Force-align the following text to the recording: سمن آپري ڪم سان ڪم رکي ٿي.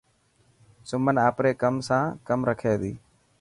سمن 0.89 1.15
آپري 1.27 1.51
ڪم 1.61 1.75
سان 1.87 2.03
ڪم 2.27 2.39
رکي 2.49 2.73
ٿي. 2.81 2.93